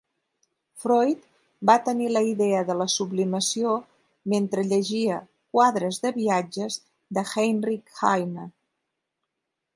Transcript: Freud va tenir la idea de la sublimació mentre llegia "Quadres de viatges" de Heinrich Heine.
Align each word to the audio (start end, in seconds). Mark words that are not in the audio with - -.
Freud 0.83 1.27
va 1.69 1.75
tenir 1.89 2.07
la 2.13 2.23
idea 2.29 2.63
de 2.69 2.75
la 2.79 2.87
sublimació 2.93 3.75
mentre 4.35 4.65
llegia 4.71 5.21
"Quadres 5.59 6.01
de 6.07 6.15
viatges" 6.17 6.81
de 7.19 7.27
Heinrich 7.35 8.03
Heine. 8.11 8.49